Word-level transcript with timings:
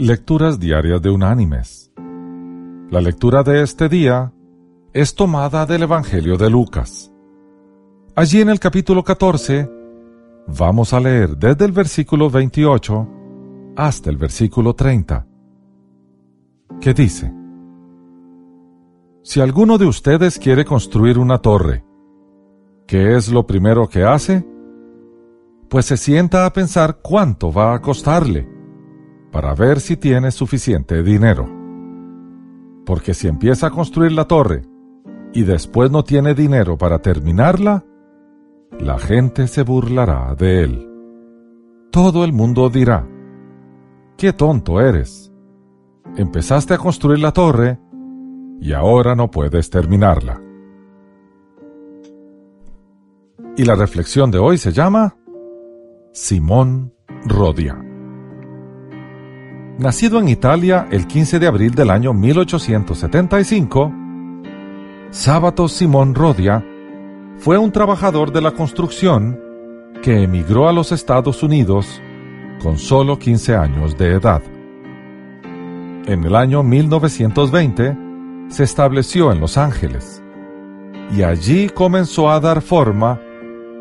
Lecturas 0.00 0.60
Diarias 0.60 1.02
de 1.02 1.10
Unánimes. 1.10 1.90
La 2.88 3.00
lectura 3.00 3.42
de 3.42 3.64
este 3.64 3.88
día 3.88 4.32
es 4.92 5.16
tomada 5.16 5.66
del 5.66 5.82
Evangelio 5.82 6.36
de 6.36 6.48
Lucas. 6.48 7.10
Allí 8.14 8.40
en 8.40 8.48
el 8.48 8.60
capítulo 8.60 9.02
14 9.02 9.68
vamos 10.56 10.92
a 10.92 11.00
leer 11.00 11.36
desde 11.36 11.64
el 11.64 11.72
versículo 11.72 12.30
28 12.30 13.08
hasta 13.74 14.08
el 14.10 14.18
versículo 14.18 14.72
30, 14.72 15.26
que 16.80 16.94
dice, 16.94 17.34
Si 19.24 19.40
alguno 19.40 19.78
de 19.78 19.86
ustedes 19.86 20.38
quiere 20.38 20.64
construir 20.64 21.18
una 21.18 21.38
torre, 21.38 21.84
¿qué 22.86 23.16
es 23.16 23.32
lo 23.32 23.44
primero 23.44 23.88
que 23.88 24.04
hace? 24.04 24.46
Pues 25.68 25.86
se 25.86 25.96
sienta 25.96 26.46
a 26.46 26.52
pensar 26.52 27.00
cuánto 27.02 27.52
va 27.52 27.74
a 27.74 27.80
costarle 27.80 28.57
para 29.30 29.54
ver 29.54 29.80
si 29.80 29.96
tiene 29.96 30.30
suficiente 30.30 31.02
dinero. 31.02 31.48
Porque 32.84 33.14
si 33.14 33.28
empieza 33.28 33.66
a 33.66 33.70
construir 33.70 34.12
la 34.12 34.26
torre 34.26 34.62
y 35.32 35.42
después 35.42 35.90
no 35.90 36.04
tiene 36.04 36.34
dinero 36.34 36.78
para 36.78 37.00
terminarla, 37.00 37.84
la 38.78 38.98
gente 38.98 39.46
se 39.46 39.62
burlará 39.62 40.34
de 40.34 40.62
él. 40.62 40.88
Todo 41.90 42.24
el 42.24 42.32
mundo 42.32 42.68
dirá, 42.68 43.06
¡qué 44.16 44.32
tonto 44.32 44.80
eres! 44.80 45.32
Empezaste 46.16 46.74
a 46.74 46.78
construir 46.78 47.18
la 47.18 47.32
torre 47.32 47.78
y 48.60 48.72
ahora 48.72 49.14
no 49.14 49.30
puedes 49.30 49.70
terminarla. 49.70 50.40
Y 53.56 53.64
la 53.64 53.74
reflexión 53.74 54.30
de 54.30 54.38
hoy 54.38 54.56
se 54.56 54.72
llama 54.72 55.16
Simón 56.12 56.92
Rodia. 57.24 57.87
Nacido 59.78 60.18
en 60.18 60.28
Italia 60.28 60.88
el 60.90 61.06
15 61.06 61.38
de 61.38 61.46
abril 61.46 61.72
del 61.72 61.90
año 61.90 62.12
1875, 62.12 63.92
Sábato 65.10 65.68
Simón 65.68 66.16
Rodia 66.16 66.66
fue 67.38 67.58
un 67.58 67.70
trabajador 67.70 68.32
de 68.32 68.40
la 68.40 68.50
construcción 68.50 69.38
que 70.02 70.24
emigró 70.24 70.68
a 70.68 70.72
los 70.72 70.90
Estados 70.90 71.44
Unidos 71.44 72.02
con 72.60 72.76
solo 72.76 73.20
15 73.20 73.54
años 73.54 73.96
de 73.96 74.14
edad. 74.14 74.42
En 76.06 76.24
el 76.24 76.34
año 76.34 76.64
1920 76.64 77.96
se 78.48 78.64
estableció 78.64 79.30
en 79.30 79.38
Los 79.38 79.56
Ángeles 79.56 80.20
y 81.16 81.22
allí 81.22 81.68
comenzó 81.68 82.32
a 82.32 82.40
dar 82.40 82.62
forma 82.62 83.20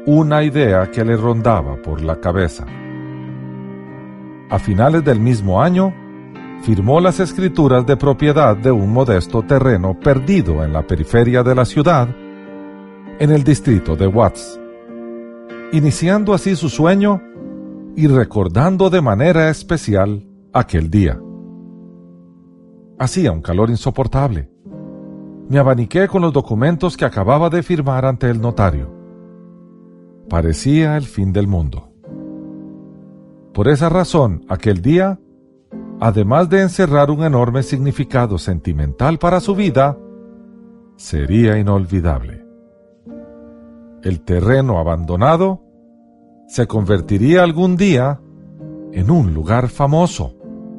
una 0.06 0.44
idea 0.44 0.92
que 0.92 1.04
le 1.04 1.18
rondaba 1.18 1.76
por 1.82 2.04
la 2.04 2.20
cabeza. 2.20 2.68
A 4.50 4.60
finales 4.60 5.04
del 5.04 5.20
mismo 5.20 5.62
año, 5.62 5.94
firmó 6.62 7.02
las 7.02 7.20
escrituras 7.20 7.86
de 7.86 7.98
propiedad 7.98 8.56
de 8.56 8.72
un 8.72 8.94
modesto 8.94 9.44
terreno 9.44 10.00
perdido 10.00 10.64
en 10.64 10.72
la 10.72 10.88
periferia 10.88 11.44
de 11.44 11.54
la 11.54 11.66
ciudad, 11.66 12.08
en 13.20 13.32
el 13.32 13.44
distrito 13.44 13.98
de 13.98 14.08
Watts, 14.08 14.60
iniciando 15.74 16.34
así 16.34 16.56
su 16.56 16.70
sueño 16.70 17.22
y 17.98 18.08
recordando 18.08 18.90
de 18.90 19.02
manera 19.02 19.50
especial 19.50 20.26
aquel 20.54 20.90
día. 20.90 21.20
Hacía 23.00 23.34
un 23.34 23.42
calor 23.42 23.70
insoportable. 23.70 24.50
Me 25.50 25.60
abaniqué 25.60 26.08
con 26.08 26.22
los 26.22 26.32
documentos 26.32 26.96
que 26.96 27.06
acababa 27.06 27.50
de 27.50 27.64
firmar 27.64 28.06
ante 28.06 28.30
el 28.30 28.40
notario. 28.40 28.94
Parecía 30.30 30.96
el 30.96 31.04
fin 31.04 31.34
del 31.34 31.48
mundo. 31.48 31.97
Por 33.58 33.70
esa 33.70 33.90
razón, 33.90 34.46
aquel 34.50 34.84
día, 34.84 35.20
además 36.00 36.48
de 36.48 36.62
encerrar 36.62 37.10
un 37.10 37.24
enorme 37.24 37.64
significado 37.64 38.38
sentimental 38.38 39.18
para 39.18 39.40
su 39.40 39.56
vida, 39.56 39.98
sería 40.96 41.58
inolvidable. 41.58 42.46
El 44.04 44.22
terreno 44.22 44.78
abandonado 44.78 45.64
se 46.48 46.68
convertiría 46.68 47.42
algún 47.42 47.78
día 47.78 48.22
en 48.92 49.10
un 49.10 49.34
lugar 49.34 49.70
famoso, 49.70 50.36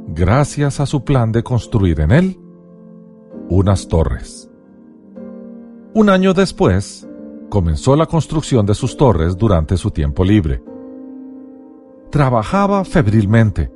gracias 0.06 0.78
a 0.78 0.86
su 0.86 1.02
plan 1.02 1.32
de 1.32 1.42
construir 1.42 1.98
en 1.98 2.12
él 2.12 2.40
unas 3.48 3.88
torres. 3.88 4.48
Un 5.94 6.10
año 6.10 6.32
después, 6.32 7.08
comenzó 7.48 7.96
la 7.96 8.06
construcción 8.06 8.66
de 8.66 8.74
sus 8.76 8.96
torres 8.96 9.36
durante 9.36 9.76
su 9.76 9.90
tiempo 9.90 10.22
libre 10.22 10.62
trabajaba 12.10 12.84
febrilmente, 12.84 13.70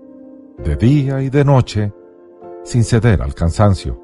de 0.58 0.76
día 0.76 1.22
y 1.22 1.30
de 1.30 1.44
noche, 1.44 1.92
sin 2.64 2.84
ceder 2.84 3.22
al 3.22 3.34
cansancio. 3.34 4.00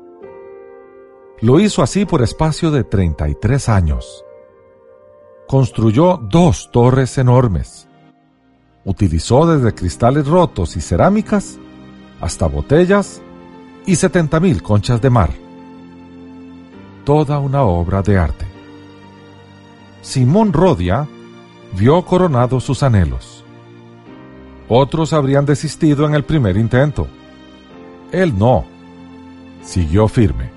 Lo 1.41 1.61
hizo 1.61 1.83
así 1.83 2.05
por 2.05 2.23
espacio 2.23 2.71
de 2.71 2.85
33 2.85 3.69
años. 3.69 4.25
Construyó 5.47 6.19
dos 6.19 6.71
torres 6.73 7.17
enormes. 7.17 7.89
Utilizó 8.85 9.47
desde 9.47 9.75
cristales 9.75 10.27
rotos 10.27 10.77
y 10.77 10.81
cerámicas 10.81 11.59
hasta 12.21 12.47
botellas 12.47 13.23
y 13.87 13.93
70.000 13.93 14.61
conchas 14.63 15.01
de 15.01 15.11
mar. 15.11 15.31
Toda 17.05 17.39
una 17.39 17.63
obra 17.63 18.03
de 18.03 18.19
arte. 18.19 18.47
Simón 20.03 20.53
Rodia 20.53 21.07
vio 21.75 22.05
coronados 22.05 22.65
sus 22.65 22.83
anhelos 22.83 23.45
otros 24.69 25.13
habrían 25.13 25.47
desistido 25.47 26.07
en 26.07 26.15
el 26.15 26.25
primer 26.25 26.57
intento. 26.57 27.09
Él 28.13 28.37
no. 28.39 28.65
Siguió 29.63 30.09
firme. 30.09 30.51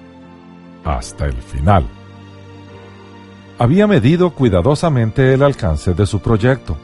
Hasta 0.84 1.26
el 1.26 1.42
final. 1.42 1.86
Había 3.58 3.88
medido 3.88 4.32
cuidadosamente 4.32 5.34
el 5.34 5.44
alcance 5.44 5.94
de 5.94 6.06
su 6.06 6.20
proyecto. 6.20 6.76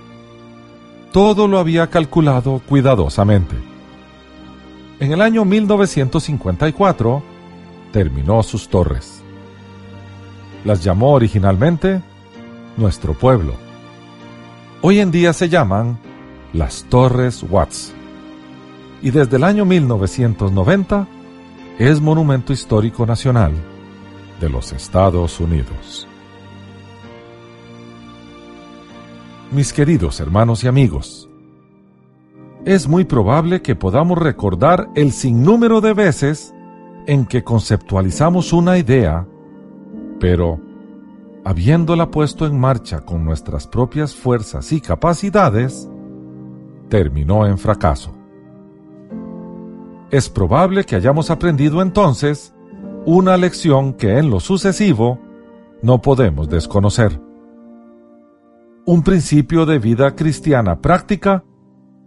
Todo 1.11 1.47
lo 1.47 1.57
había 1.57 1.87
calculado 1.87 2.61
cuidadosamente. 2.67 3.55
En 4.99 5.11
el 5.11 5.21
año 5.21 5.45
1954 5.45 7.23
terminó 7.91 8.43
sus 8.43 8.67
torres. 8.67 9.21
Las 10.65 10.83
llamó 10.83 11.13
originalmente 11.13 12.01
Nuestro 12.77 13.13
Pueblo. 13.13 13.53
Hoy 14.81 14.99
en 14.99 15.11
día 15.11 15.33
se 15.33 15.49
llaman 15.49 15.97
las 16.53 16.85
Torres 16.85 17.43
Watts. 17.49 17.93
Y 19.01 19.11
desde 19.11 19.37
el 19.37 19.43
año 19.43 19.65
1990 19.65 21.07
es 21.79 22.01
Monumento 22.01 22.53
Histórico 22.53 23.05
Nacional 23.05 23.53
de 24.39 24.49
los 24.49 24.71
Estados 24.71 25.39
Unidos. 25.39 26.07
Mis 29.51 29.71
queridos 29.71 30.19
hermanos 30.19 30.63
y 30.63 30.67
amigos, 30.67 31.29
es 32.65 32.87
muy 32.87 33.05
probable 33.05 33.61
que 33.61 33.75
podamos 33.75 34.17
recordar 34.17 34.89
el 34.95 35.13
sinnúmero 35.13 35.79
de 35.79 35.93
veces 35.93 36.53
en 37.05 37.25
que 37.25 37.43
conceptualizamos 37.43 38.51
una 38.51 38.77
idea, 38.77 39.25
pero 40.19 40.59
habiéndola 41.45 42.11
puesto 42.11 42.45
en 42.45 42.59
marcha 42.59 43.05
con 43.05 43.23
nuestras 43.23 43.67
propias 43.67 44.13
fuerzas 44.13 44.73
y 44.73 44.81
capacidades, 44.81 45.89
terminó 46.89 47.45
en 47.45 47.57
fracaso. 47.57 48.13
Es 50.09 50.29
probable 50.29 50.85
que 50.85 50.95
hayamos 50.95 51.29
aprendido 51.29 51.81
entonces 51.81 52.53
una 53.05 53.37
lección 53.37 53.93
que 53.93 54.17
en 54.17 54.29
lo 54.29 54.39
sucesivo 54.39 55.19
no 55.81 56.01
podemos 56.01 56.49
desconocer. 56.49 57.21
Un 58.85 59.03
principio 59.03 59.65
de 59.65 59.79
vida 59.79 60.15
cristiana 60.15 60.81
práctica 60.81 61.43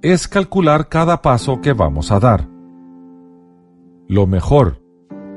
es 0.03 0.29
calcular 0.29 0.89
cada 0.89 1.21
paso 1.21 1.61
que 1.61 1.75
vamos 1.75 2.11
a 2.11 2.21
dar. 2.21 2.49
Lo 4.09 4.27
mejor, 4.27 4.83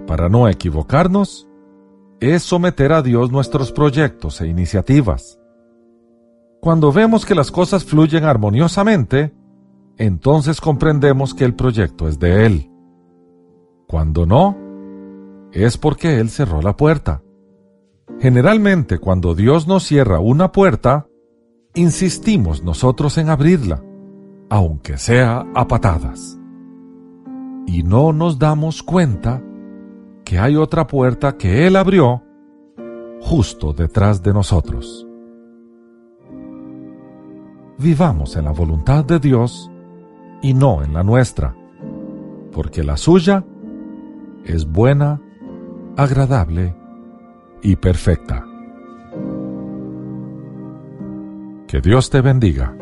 para 0.07 0.29
no 0.29 0.47
equivocarnos, 0.47 1.47
es 2.21 2.43
someter 2.43 2.93
a 2.93 3.01
Dios 3.01 3.31
nuestros 3.31 3.73
proyectos 3.73 4.39
e 4.39 4.47
iniciativas. 4.47 5.37
Cuando 6.63 6.93
vemos 6.93 7.25
que 7.25 7.35
las 7.35 7.51
cosas 7.51 7.83
fluyen 7.83 8.23
armoniosamente, 8.23 9.33
entonces 9.97 10.61
comprendemos 10.61 11.33
que 11.33 11.43
el 11.43 11.55
proyecto 11.55 12.07
es 12.07 12.19
de 12.19 12.45
Él. 12.45 12.71
Cuando 13.85 14.25
no, 14.25 14.55
es 15.51 15.77
porque 15.77 16.21
Él 16.21 16.29
cerró 16.29 16.61
la 16.61 16.77
puerta. 16.77 17.21
Generalmente 18.21 18.99
cuando 18.99 19.35
Dios 19.35 19.67
nos 19.67 19.83
cierra 19.83 20.21
una 20.21 20.53
puerta, 20.53 21.05
insistimos 21.75 22.63
nosotros 22.63 23.17
en 23.17 23.27
abrirla, 23.27 23.83
aunque 24.49 24.97
sea 24.97 25.45
a 25.53 25.67
patadas. 25.67 26.39
Y 27.67 27.83
no 27.83 28.13
nos 28.13 28.39
damos 28.39 28.83
cuenta 28.83 29.43
que 30.23 30.39
hay 30.39 30.55
otra 30.55 30.87
puerta 30.87 31.35
que 31.35 31.67
Él 31.67 31.75
abrió 31.75 32.23
justo 33.19 33.73
detrás 33.73 34.23
de 34.23 34.31
nosotros 34.31 35.09
vivamos 37.83 38.37
en 38.37 38.45
la 38.45 38.51
voluntad 38.51 39.03
de 39.03 39.19
Dios 39.19 39.69
y 40.41 40.53
no 40.53 40.81
en 40.81 40.93
la 40.93 41.03
nuestra. 41.03 41.55
porque 42.53 42.83
la 42.83 42.97
suya 42.97 43.43
es 44.45 44.71
buena, 44.71 45.19
agradable 45.97 46.75
y 47.63 47.75
perfecta. 47.77 48.45
Que 51.67 51.81
Dios 51.81 52.11
te 52.11 52.21
bendiga. 52.21 52.75